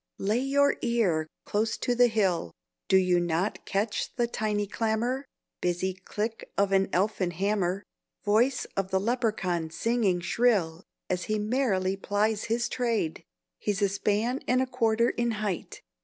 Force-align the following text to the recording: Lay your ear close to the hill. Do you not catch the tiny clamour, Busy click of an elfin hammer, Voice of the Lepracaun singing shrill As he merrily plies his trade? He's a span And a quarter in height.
Lay 0.17 0.39
your 0.39 0.77
ear 0.81 1.27
close 1.45 1.77
to 1.77 1.93
the 1.93 2.07
hill. 2.07 2.53
Do 2.87 2.97
you 2.97 3.19
not 3.19 3.67
catch 3.67 4.15
the 4.15 4.25
tiny 4.25 4.65
clamour, 4.65 5.25
Busy 5.61 5.93
click 5.93 6.49
of 6.57 6.71
an 6.71 6.89
elfin 6.91 7.29
hammer, 7.29 7.83
Voice 8.25 8.65
of 8.75 8.89
the 8.89 8.99
Lepracaun 8.99 9.69
singing 9.71 10.19
shrill 10.19 10.81
As 11.07 11.25
he 11.25 11.37
merrily 11.37 11.95
plies 11.97 12.45
his 12.45 12.67
trade? 12.67 13.23
He's 13.59 13.83
a 13.83 13.89
span 13.89 14.39
And 14.47 14.59
a 14.59 14.65
quarter 14.65 15.11
in 15.11 15.33
height. 15.37 15.83